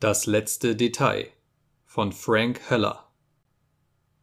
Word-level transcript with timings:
Das 0.00 0.24
letzte 0.24 0.76
Detail 0.76 1.28
von 1.84 2.12
Frank 2.12 2.58
Heller 2.70 3.10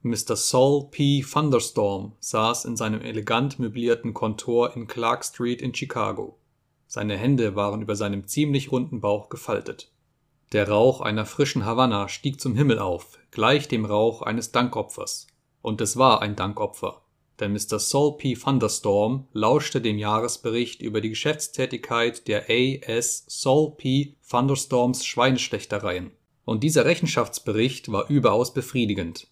Mr. 0.02 0.36
Saul 0.36 0.90
P. 0.90 1.22
Thunderstorm 1.22 2.14
saß 2.20 2.66
in 2.66 2.76
seinem 2.76 3.02
elegant 3.02 3.60
möblierten 3.60 4.16
Kontor 4.16 4.76
in 4.76 4.88
Clark 4.88 5.24
Street 5.24 5.62
in 5.62 5.76
Chicago. 5.76 6.40
Seine 6.88 7.16
Hände 7.16 7.56
waren 7.56 7.84
über 7.84 7.96
seinem 7.96 8.26
ziemlich 8.26 8.72
runden 8.72 9.02
Bauch 9.02 9.30
gefaltet. 9.30 9.92
Der 10.52 10.68
Rauch 10.68 11.02
einer 11.02 11.28
frischen 11.28 11.64
Havanna 11.64 12.10
stieg 12.10 12.42
zum 12.42 12.56
Himmel 12.56 12.80
auf, 12.80 13.20
gleich 13.30 13.68
dem 13.68 13.86
Rauch 13.86 14.24
eines 14.24 14.52
Dankopfers. 14.52 15.28
Und 15.62 15.80
es 15.80 15.96
war 15.96 16.24
ein 16.24 16.36
Dankopfer, 16.36 17.04
denn 17.40 17.54
Mr. 17.54 17.80
Saul 17.80 18.18
P. 18.18 18.34
Thunderstorm 18.36 19.28
lauschte 19.34 19.82
dem 19.82 19.98
Jahresbericht 19.98 20.82
über 20.82 21.02
die 21.02 21.10
Geschäftstätigkeit 21.10 22.28
der 22.28 22.50
A.S. 22.50 23.26
Saul 23.28 23.76
P. 23.78 24.16
Thunderstorms 24.30 25.06
Schweineschlechtereien. 25.06 26.12
Und 26.46 26.64
dieser 26.64 26.86
Rechenschaftsbericht 26.86 27.92
war 27.92 28.10
überaus 28.10 28.54
befriedigend. 28.54 29.28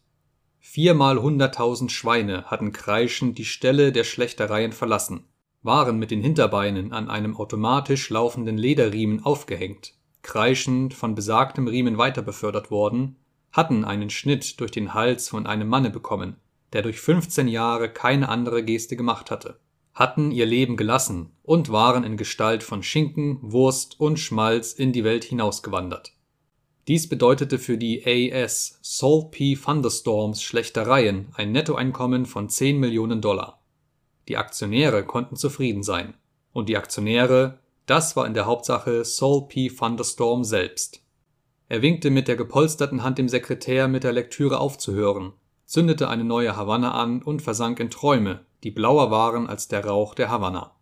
Viermal 0.60 1.22
hunderttausend 1.22 1.91
Schweine 1.91 2.46
hatten 2.46 2.72
kreischend 2.72 3.38
die 3.38 3.46
Stelle 3.46 3.91
der 3.91 4.04
Schlechtereien 4.04 4.74
verlassen, 4.74 5.24
waren 5.63 5.98
mit 5.98 6.12
den 6.12 6.22
Hinterbeinen 6.22 6.91
an 6.91 7.10
einem 7.10 7.38
automatisch 7.38 8.10
laufenden 8.10 8.58
Lederriemen 8.58 9.24
aufgehängt, 9.24 9.94
kreischend 10.24 10.94
von 10.94 11.16
besagtem 11.16 11.68
Riemen 11.68 11.98
weiter 11.98 12.22
befördert 12.22 12.72
worden, 12.72 13.16
hatten 13.52 13.85
einen 13.85 14.10
Schnitt 14.10 14.60
durch 14.60 14.72
den 14.72 14.94
Hals 14.94 15.30
von 15.30 15.48
einem 15.48 15.70
Manne 15.70 15.91
bekommen, 15.91 16.35
der 16.75 16.81
durch 16.81 16.99
15 16.99 17.47
Jahre 17.47 17.89
keine 17.89 18.27
andere 18.27 18.61
Geste 18.61 18.97
gemacht 18.97 19.31
hatte, 19.31 19.61
hatten 19.93 20.31
ihr 20.31 20.45
Leben 20.45 20.75
gelassen 20.75 21.31
und 21.41 21.71
waren 21.71 22.03
in 22.03 22.17
Gestalt 22.17 22.63
von 22.63 22.84
Schinken, 22.84 23.39
Wurst 23.41 23.98
und 23.98 24.20
Schmalz 24.20 24.73
in 24.73 24.91
die 24.91 25.05
Welt 25.05 25.23
hinausgewandert. 25.23 26.11
Dies 26.89 27.07
bedeutete 27.07 27.59
für 27.59 27.77
die 27.77 28.05
A.S. 28.05 28.77
Saul 28.81 29.31
P. 29.31 29.55
Thunderstorms 29.55 30.43
Schlechtereien 30.43 31.29
ein 31.35 31.54
Nettoeinkommen 31.54 32.26
von 32.26 32.49
10 32.49 32.77
Millionen 32.77 33.21
Dollar. 33.21 33.63
Die 34.27 34.35
Aktionäre 34.35 35.05
konnten 35.05 35.37
zufrieden 35.37 35.82
sein. 35.82 36.15
Und 36.51 36.67
die 36.67 36.76
Aktionäre, 36.76 37.60
das 37.85 38.17
war 38.17 38.27
in 38.27 38.34
der 38.34 38.48
Hauptsache 38.48 39.05
Saul 39.05 39.48
P. 39.48 39.70
Thunderstorm 39.70 40.43
selbst. 40.43 41.05
Er 41.70 41.82
winkte 41.82 42.10
mit 42.10 42.27
der 42.27 42.35
gepolsterten 42.35 43.01
Hand 43.01 43.17
dem 43.17 43.29
Sekretär, 43.29 43.87
mit 43.87 44.04
der 44.04 44.12
Lektüre 44.12 44.60
aufzuhören, 44.60 45.32
zündete 45.66 46.10
eine 46.10 46.24
neue 46.24 46.55
Havanna 46.55 46.91
an 46.91 47.21
und 47.21 47.41
versank 47.41 47.80
in 47.80 47.90
Träume, 47.90 48.46
die 48.63 48.71
blauer 48.71 49.12
waren 49.12 49.48
als 49.48 49.68
der 49.68 49.85
Rauch 49.85 50.16
der 50.16 50.30
Havanna. 50.30 50.76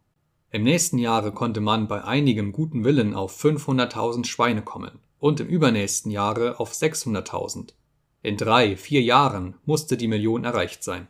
Im 0.52 0.64
nächsten 0.64 1.00
Jahre 1.00 1.32
konnte 1.32 1.62
man 1.62 1.88
bei 1.88 2.04
einigem 2.04 2.52
guten 2.52 2.84
Willen 2.84 3.16
auf 3.16 3.44
500.000 3.44 4.26
Schweine 4.26 4.62
kommen 4.62 5.00
und 5.20 5.40
im 5.40 5.48
übernächsten 5.48 6.12
Jahre 6.12 6.60
auf 6.60 6.74
600.000. 6.74 7.74
In 8.22 8.38
drei, 8.38 8.78
vier 8.78 9.02
Jahren 9.02 9.56
musste 9.66 9.98
die 9.98 10.08
Million 10.08 10.44
erreicht 10.44 10.84
sein. 10.84 11.08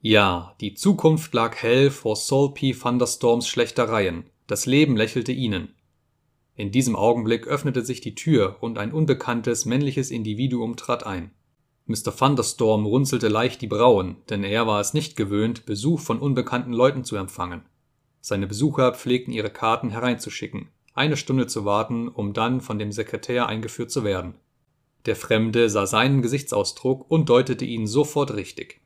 Ja, 0.00 0.54
die 0.60 0.74
Zukunft 0.74 1.34
lag 1.34 1.56
hell 1.56 1.90
vor 1.90 2.16
P. 2.54 2.72
Thunderstorms 2.72 3.48
Schlechtereien, 3.48 4.30
das 4.46 4.66
Leben 4.66 4.96
lächelte 4.96 5.32
ihnen. 5.32 5.74
In 6.54 6.70
diesem 6.70 6.96
Augenblick 6.96 7.46
öffnete 7.46 7.84
sich 7.84 8.00
die 8.00 8.14
Tür 8.14 8.56
und 8.60 8.78
ein 8.78 8.92
unbekanntes 8.92 9.66
männliches 9.66 10.10
Individuum 10.10 10.76
trat 10.76 11.04
ein. 11.04 11.32
Mr. 11.86 12.16
Thunderstorm 12.16 12.84
runzelte 12.84 13.28
leicht 13.28 13.62
die 13.62 13.68
Brauen, 13.68 14.16
denn 14.28 14.42
er 14.42 14.66
war 14.66 14.80
es 14.80 14.92
nicht 14.92 15.16
gewöhnt, 15.16 15.66
Besuch 15.66 16.00
von 16.00 16.18
unbekannten 16.18 16.72
Leuten 16.72 17.04
zu 17.04 17.14
empfangen. 17.16 17.62
Seine 18.20 18.48
Besucher 18.48 18.92
pflegten 18.92 19.32
ihre 19.32 19.50
Karten 19.50 19.90
hereinzuschicken, 19.90 20.68
eine 20.94 21.16
Stunde 21.16 21.46
zu 21.46 21.64
warten, 21.64 22.08
um 22.08 22.32
dann 22.32 22.60
von 22.60 22.80
dem 22.80 22.90
Sekretär 22.90 23.46
eingeführt 23.46 23.92
zu 23.92 24.02
werden. 24.02 24.34
Der 25.04 25.14
Fremde 25.14 25.70
sah 25.70 25.86
seinen 25.86 26.22
Gesichtsausdruck 26.22 27.08
und 27.08 27.28
deutete 27.28 27.64
ihn 27.64 27.86
sofort 27.86 28.34
richtig. 28.34 28.80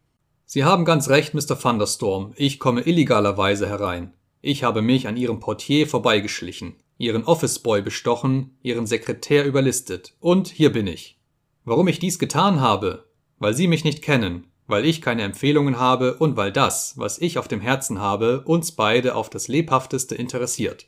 Sie 0.44 0.64
haben 0.64 0.84
ganz 0.84 1.08
recht, 1.08 1.32
Mr. 1.32 1.58
Thunderstorm, 1.58 2.34
ich 2.36 2.58
komme 2.58 2.82
illegalerweise 2.82 3.66
herein. 3.66 4.12
Ich 4.42 4.62
habe 4.62 4.82
mich 4.82 5.06
an 5.06 5.16
Ihrem 5.16 5.40
Portier 5.40 5.86
vorbeigeschlichen, 5.86 6.74
Ihren 6.98 7.24
Officeboy 7.24 7.80
bestochen, 7.80 8.58
Ihren 8.62 8.86
Sekretär 8.86 9.46
überlistet, 9.46 10.14
und 10.20 10.48
hier 10.48 10.72
bin 10.72 10.86
ich. 10.86 11.19
Warum 11.64 11.88
ich 11.88 11.98
dies 11.98 12.18
getan 12.18 12.60
habe? 12.60 13.06
Weil 13.38 13.54
Sie 13.54 13.68
mich 13.68 13.84
nicht 13.84 14.02
kennen, 14.02 14.46
weil 14.66 14.86
ich 14.86 15.02
keine 15.02 15.22
Empfehlungen 15.22 15.78
habe 15.78 16.14
und 16.14 16.36
weil 16.36 16.52
das, 16.52 16.94
was 16.96 17.18
ich 17.18 17.38
auf 17.38 17.48
dem 17.48 17.60
Herzen 17.60 18.00
habe, 18.00 18.42
uns 18.42 18.72
beide 18.72 19.14
auf 19.14 19.28
das 19.28 19.48
lebhafteste 19.48 20.14
interessiert. 20.14 20.86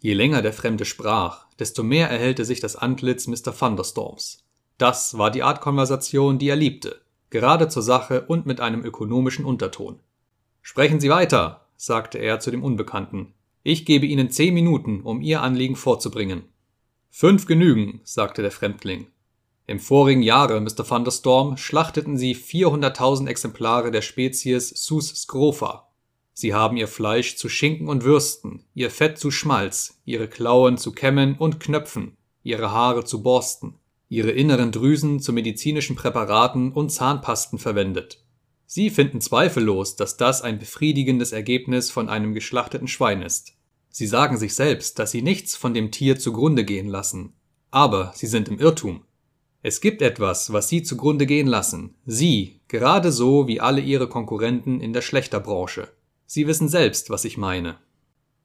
Je 0.00 0.14
länger 0.14 0.42
der 0.42 0.52
Fremde 0.52 0.84
sprach, 0.84 1.46
desto 1.58 1.82
mehr 1.82 2.08
erhellte 2.08 2.44
sich 2.44 2.60
das 2.60 2.76
Antlitz 2.76 3.26
Mr. 3.26 3.56
Thunderstorms. 3.56 4.44
Das 4.78 5.18
war 5.18 5.30
die 5.30 5.42
Art 5.42 5.60
Konversation, 5.60 6.38
die 6.38 6.48
er 6.48 6.56
liebte, 6.56 7.00
gerade 7.30 7.68
zur 7.68 7.82
Sache 7.82 8.22
und 8.22 8.46
mit 8.46 8.60
einem 8.60 8.84
ökonomischen 8.84 9.44
Unterton. 9.44 10.00
Sprechen 10.62 11.00
Sie 11.00 11.10
weiter, 11.10 11.66
sagte 11.76 12.18
er 12.18 12.40
zu 12.40 12.50
dem 12.50 12.62
Unbekannten. 12.62 13.34
Ich 13.62 13.84
gebe 13.84 14.06
Ihnen 14.06 14.30
zehn 14.30 14.54
Minuten, 14.54 15.00
um 15.00 15.20
Ihr 15.20 15.42
Anliegen 15.42 15.76
vorzubringen. 15.76 16.44
Fünf 17.10 17.46
genügen, 17.46 18.00
sagte 18.04 18.42
der 18.42 18.50
Fremdling. 18.50 19.08
Im 19.66 19.80
vorigen 19.80 20.22
Jahre, 20.22 20.60
Mr. 20.60 20.86
Thunderstorm, 20.86 21.56
schlachteten 21.56 22.16
Sie 22.16 22.34
400.000 22.34 23.28
Exemplare 23.28 23.90
der 23.90 24.02
Spezies 24.02 24.68
Sus 24.68 25.08
scrofa, 25.14 25.86
Sie 26.38 26.52
haben 26.52 26.76
ihr 26.76 26.86
Fleisch 26.86 27.36
zu 27.36 27.48
Schinken 27.48 27.88
und 27.88 28.04
Würsten, 28.04 28.62
ihr 28.74 28.90
Fett 28.90 29.16
zu 29.16 29.30
Schmalz, 29.30 30.02
ihre 30.04 30.28
Klauen 30.28 30.76
zu 30.76 30.92
Kämmen 30.92 31.34
und 31.38 31.60
Knöpfen, 31.60 32.18
ihre 32.42 32.72
Haare 32.72 33.06
zu 33.06 33.22
Borsten, 33.22 33.78
ihre 34.10 34.32
inneren 34.32 34.70
Drüsen 34.70 35.18
zu 35.18 35.32
medizinischen 35.32 35.96
Präparaten 35.96 36.72
und 36.72 36.90
Zahnpasten 36.90 37.58
verwendet. 37.58 38.22
Sie 38.66 38.90
finden 38.90 39.22
zweifellos, 39.22 39.96
dass 39.96 40.18
das 40.18 40.42
ein 40.42 40.58
befriedigendes 40.58 41.32
Ergebnis 41.32 41.90
von 41.90 42.10
einem 42.10 42.34
geschlachteten 42.34 42.86
Schwein 42.86 43.22
ist. 43.22 43.54
Sie 43.88 44.06
sagen 44.06 44.36
sich 44.36 44.54
selbst, 44.54 44.98
dass 44.98 45.12
sie 45.12 45.22
nichts 45.22 45.56
von 45.56 45.72
dem 45.72 45.90
Tier 45.90 46.18
zugrunde 46.18 46.66
gehen 46.66 46.88
lassen. 46.88 47.32
Aber 47.70 48.12
sie 48.14 48.26
sind 48.26 48.48
im 48.48 48.58
Irrtum. 48.58 49.05
Es 49.68 49.80
gibt 49.80 50.00
etwas, 50.00 50.52
was 50.52 50.68
sie 50.68 50.84
zugrunde 50.84 51.26
gehen 51.26 51.48
lassen. 51.48 51.96
Sie, 52.04 52.60
gerade 52.68 53.10
so 53.10 53.48
wie 53.48 53.60
alle 53.60 53.80
ihre 53.80 54.08
Konkurrenten 54.08 54.80
in 54.80 54.92
der 54.92 55.02
Schlechterbranche. 55.02 55.88
Sie 56.24 56.46
wissen 56.46 56.68
selbst, 56.68 57.10
was 57.10 57.24
ich 57.24 57.36
meine. 57.36 57.76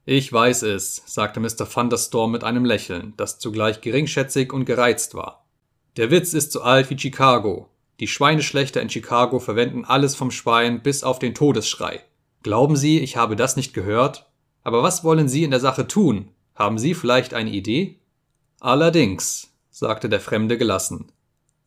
Ich 0.04 0.34
weiß 0.34 0.64
es, 0.64 1.04
sagte 1.06 1.40
Mr. 1.40 1.70
Thunderstorm 1.70 2.32
mit 2.32 2.44
einem 2.44 2.66
Lächeln, 2.66 3.14
das 3.18 3.38
zugleich 3.38 3.82
geringschätzig 3.82 4.52
und 4.52 4.66
gereizt 4.66 5.14
war. 5.14 5.46
Der 5.96 6.10
Witz 6.10 6.34
ist 6.34 6.54
so 6.54 6.62
alt 6.62 6.90
wie 6.90 6.98
Chicago. 6.98 7.70
Die 8.00 8.08
Schweineschlechter 8.08 8.82
in 8.82 8.90
Chicago 8.90 9.38
verwenden 9.38 9.86
alles 9.86 10.16
vom 10.16 10.32
Schwein 10.32 10.82
bis 10.82 11.04
auf 11.04 11.20
den 11.20 11.36
Todesschrei. 11.36 12.02
Glauben 12.42 12.76
Sie, 12.76 12.98
ich 12.98 13.16
habe 13.16 13.36
das 13.36 13.56
nicht 13.56 13.76
gehört? 13.76 14.26
Aber 14.64 14.82
was 14.82 15.04
wollen 15.04 15.30
Sie 15.30 15.44
in 15.44 15.52
der 15.52 15.60
Sache 15.60 15.88
tun? 15.88 16.30
Haben 16.56 16.80
Sie 16.80 16.96
vielleicht 16.96 17.36
eine 17.36 17.52
Idee? 17.52 18.00
Allerdings, 18.60 19.51
sagte 19.82 20.10
der 20.10 20.20
Fremde 20.20 20.60
gelassen. 20.60 21.12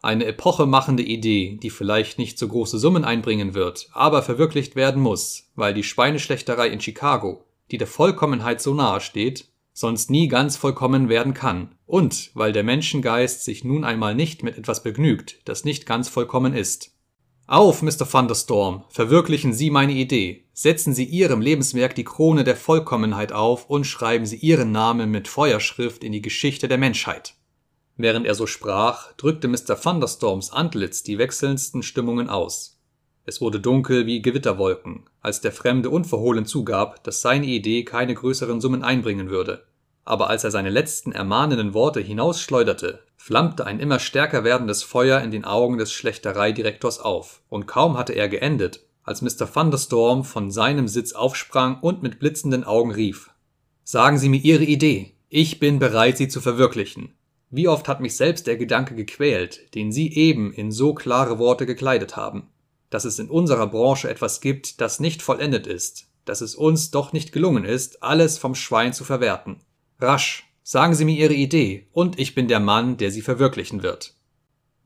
Eine 0.00 0.26
epochemachende 0.26 1.02
Idee, 1.02 1.58
die 1.60 1.70
vielleicht 1.70 2.16
nicht 2.16 2.38
so 2.38 2.46
große 2.46 2.78
Summen 2.78 3.04
einbringen 3.04 3.54
wird, 3.54 3.88
aber 3.92 4.22
verwirklicht 4.22 4.76
werden 4.76 5.02
muss, 5.02 5.50
weil 5.56 5.74
die 5.74 5.82
Schweineschlechterei 5.82 6.68
in 6.68 6.80
Chicago, 6.80 7.44
die 7.72 7.76
der 7.76 7.88
Vollkommenheit 7.88 8.62
so 8.62 8.72
nahe 8.72 9.00
steht, 9.00 9.48
sonst 9.72 10.12
nie 10.12 10.28
ganz 10.28 10.56
vollkommen 10.56 11.08
werden 11.08 11.34
kann, 11.34 11.74
und 11.86 12.30
weil 12.34 12.52
der 12.52 12.62
Menschengeist 12.62 13.44
sich 13.44 13.64
nun 13.64 13.82
einmal 13.82 14.14
nicht 14.14 14.44
mit 14.44 14.56
etwas 14.56 14.84
begnügt, 14.84 15.40
das 15.44 15.64
nicht 15.64 15.84
ganz 15.84 16.08
vollkommen 16.08 16.54
ist. 16.54 16.92
Auf, 17.48 17.82
Mr. 17.82 18.08
Thunderstorm, 18.08 18.84
verwirklichen 18.90 19.52
Sie 19.52 19.70
meine 19.70 19.92
Idee, 19.92 20.44
setzen 20.52 20.94
Sie 20.94 21.04
Ihrem 21.04 21.40
Lebenswerk 21.40 21.96
die 21.96 22.04
Krone 22.04 22.44
der 22.44 22.54
Vollkommenheit 22.54 23.32
auf 23.32 23.68
und 23.68 23.88
schreiben 23.88 24.24
Sie 24.24 24.36
Ihren 24.36 24.70
Namen 24.70 25.10
mit 25.10 25.26
Feuerschrift 25.26 26.04
in 26.04 26.12
die 26.12 26.22
Geschichte 26.22 26.68
der 26.68 26.78
Menschheit. 26.78 27.34
Während 27.96 28.26
er 28.26 28.34
so 28.34 28.46
sprach, 28.46 29.12
drückte 29.12 29.48
Mr. 29.48 29.80
Thunderstorms 29.80 30.50
Antlitz 30.50 31.02
die 31.02 31.18
wechselndsten 31.18 31.82
Stimmungen 31.82 32.28
aus. 32.28 32.80
Es 33.24 33.40
wurde 33.40 33.60
dunkel 33.60 34.06
wie 34.06 34.20
Gewitterwolken, 34.20 35.04
als 35.20 35.40
der 35.40 35.52
Fremde 35.52 35.90
unverhohlen 35.90 36.44
zugab, 36.44 37.02
dass 37.04 37.22
seine 37.22 37.46
Idee 37.46 37.84
keine 37.84 38.14
größeren 38.14 38.60
Summen 38.60 38.82
einbringen 38.82 39.30
würde. 39.30 39.64
Aber 40.04 40.28
als 40.28 40.44
er 40.44 40.50
seine 40.50 40.68
letzten 40.68 41.12
ermahnenden 41.12 41.72
Worte 41.72 42.00
hinausschleuderte, 42.00 43.00
flammte 43.16 43.64
ein 43.64 43.80
immer 43.80 43.98
stärker 43.98 44.44
werdendes 44.44 44.82
Feuer 44.82 45.20
in 45.20 45.30
den 45.30 45.46
Augen 45.46 45.78
des 45.78 45.92
Schlechtereidirektors 45.92 47.00
auf, 47.00 47.40
und 47.48 47.66
kaum 47.66 47.96
hatte 47.96 48.12
er 48.12 48.28
geendet, 48.28 48.80
als 49.02 49.22
Mr. 49.22 49.50
Thunderstorm 49.50 50.24
von 50.24 50.50
seinem 50.50 50.88
Sitz 50.88 51.12
aufsprang 51.12 51.78
und 51.80 52.02
mit 52.02 52.18
blitzenden 52.18 52.64
Augen 52.64 52.90
rief 52.90 53.30
Sagen 53.82 54.18
Sie 54.18 54.28
mir 54.28 54.40
Ihre 54.42 54.64
Idee. 54.64 55.14
Ich 55.28 55.60
bin 55.60 55.78
bereit, 55.78 56.16
sie 56.16 56.28
zu 56.28 56.40
verwirklichen. 56.40 57.14
Wie 57.54 57.68
oft 57.68 57.86
hat 57.86 58.00
mich 58.00 58.16
selbst 58.16 58.46
der 58.46 58.56
Gedanke 58.56 58.94
gequält, 58.96 59.74
den 59.74 59.92
Sie 59.92 60.12
eben 60.12 60.52
in 60.52 60.72
so 60.72 60.92
klare 60.92 61.38
Worte 61.38 61.66
gekleidet 61.66 62.16
haben, 62.16 62.48
dass 62.90 63.04
es 63.04 63.18
in 63.18 63.30
unserer 63.30 63.68
Branche 63.68 64.10
etwas 64.10 64.40
gibt, 64.40 64.80
das 64.80 64.98
nicht 64.98 65.22
vollendet 65.22 65.66
ist, 65.66 66.08
dass 66.24 66.40
es 66.40 66.56
uns 66.56 66.90
doch 66.90 67.12
nicht 67.12 67.30
gelungen 67.30 67.64
ist, 67.64 68.02
alles 68.02 68.38
vom 68.38 68.54
Schwein 68.54 68.92
zu 68.92 69.04
verwerten. 69.04 69.60
Rasch, 70.00 70.50
Sagen 70.66 70.94
Sie 70.94 71.04
mir 71.04 71.14
Ihre 71.14 71.34
Idee, 71.34 71.88
und 71.92 72.18
ich 72.18 72.34
bin 72.34 72.48
der 72.48 72.58
Mann, 72.58 72.96
der 72.96 73.10
sie 73.10 73.20
verwirklichen 73.20 73.82
wird. 73.82 74.14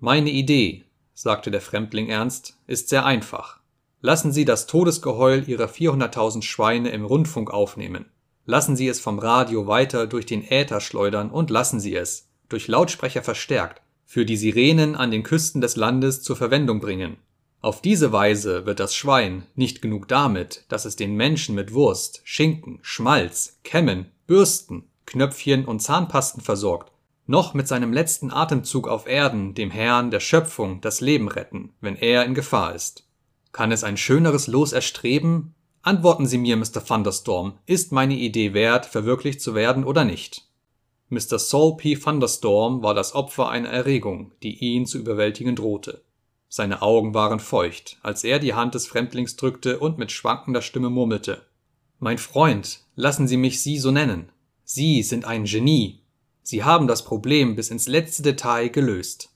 Meine 0.00 0.30
Idee, 0.30 0.86
sagte 1.14 1.52
der 1.52 1.60
Fremdling 1.60 2.08
ernst, 2.08 2.58
ist 2.66 2.88
sehr 2.88 3.06
einfach. 3.06 3.60
Lassen 4.00 4.32
Sie 4.32 4.44
das 4.44 4.66
Todesgeheul 4.66 5.44
Ihrer 5.46 5.66
400.000 5.66 6.42
Schweine 6.42 6.90
im 6.90 7.04
Rundfunk 7.04 7.52
aufnehmen. 7.52 8.06
Lassen 8.44 8.74
Sie 8.74 8.88
es 8.88 8.98
vom 8.98 9.20
Radio 9.20 9.68
weiter 9.68 10.08
durch 10.08 10.26
den 10.26 10.42
Äther 10.42 10.80
schleudern 10.80 11.30
und 11.30 11.48
lassen 11.48 11.78
Sie 11.78 11.94
es, 11.94 12.27
durch 12.48 12.68
Lautsprecher 12.68 13.22
verstärkt, 13.22 13.82
für 14.04 14.24
die 14.24 14.36
Sirenen 14.36 14.96
an 14.96 15.10
den 15.10 15.22
Küsten 15.22 15.60
des 15.60 15.76
Landes 15.76 16.22
zur 16.22 16.36
Verwendung 16.36 16.80
bringen. 16.80 17.18
Auf 17.60 17.82
diese 17.82 18.12
Weise 18.12 18.66
wird 18.66 18.78
das 18.78 18.94
Schwein 18.94 19.44
nicht 19.56 19.82
genug 19.82 20.06
damit, 20.08 20.64
dass 20.68 20.84
es 20.84 20.96
den 20.96 21.16
Menschen 21.16 21.54
mit 21.54 21.74
Wurst, 21.74 22.20
Schinken, 22.24 22.78
Schmalz, 22.82 23.58
Kämmen, 23.64 24.06
Bürsten, 24.26 24.84
Knöpfchen 25.06 25.64
und 25.64 25.80
Zahnpasten 25.80 26.40
versorgt, 26.40 26.92
noch 27.26 27.54
mit 27.54 27.68
seinem 27.68 27.92
letzten 27.92 28.32
Atemzug 28.32 28.88
auf 28.88 29.06
Erden 29.06 29.54
dem 29.54 29.70
Herrn 29.70 30.10
der 30.10 30.20
Schöpfung 30.20 30.80
das 30.80 31.00
Leben 31.00 31.28
retten, 31.28 31.74
wenn 31.80 31.96
er 31.96 32.24
in 32.24 32.34
Gefahr 32.34 32.74
ist. 32.74 33.06
Kann 33.52 33.72
es 33.72 33.84
ein 33.84 33.96
schöneres 33.96 34.46
Los 34.46 34.72
erstreben? 34.72 35.54
Antworten 35.82 36.26
Sie 36.26 36.38
mir, 36.38 36.56
Mr. 36.56 36.84
Thunderstorm, 36.84 37.58
ist 37.66 37.92
meine 37.92 38.14
Idee 38.14 38.54
wert, 38.54 38.86
verwirklicht 38.86 39.40
zu 39.40 39.54
werden 39.54 39.84
oder 39.84 40.04
nicht? 40.04 40.47
Mr. 41.10 41.38
Saul 41.38 41.76
P. 41.78 41.94
Thunderstorm 41.96 42.82
war 42.82 42.94
das 42.94 43.14
Opfer 43.14 43.48
einer 43.48 43.70
Erregung, 43.70 44.32
die 44.42 44.58
ihn 44.58 44.84
zu 44.84 44.98
überwältigen 44.98 45.56
drohte. 45.56 46.02
Seine 46.50 46.82
Augen 46.82 47.14
waren 47.14 47.40
feucht, 47.40 47.98
als 48.02 48.24
er 48.24 48.38
die 48.38 48.54
Hand 48.54 48.74
des 48.74 48.86
Fremdlings 48.86 49.36
drückte 49.36 49.78
und 49.78 49.98
mit 49.98 50.12
schwankender 50.12 50.60
Stimme 50.62 50.90
murmelte. 50.90 51.42
Mein 51.98 52.18
Freund, 52.18 52.80
lassen 52.94 53.26
Sie 53.26 53.36
mich 53.36 53.62
Sie 53.62 53.78
so 53.78 53.90
nennen. 53.90 54.30
Sie 54.64 55.02
sind 55.02 55.24
ein 55.24 55.44
Genie. 55.44 56.00
Sie 56.42 56.62
haben 56.62 56.86
das 56.86 57.04
Problem 57.04 57.56
bis 57.56 57.70
ins 57.70 57.88
letzte 57.88 58.22
Detail 58.22 58.68
gelöst. 58.68 59.30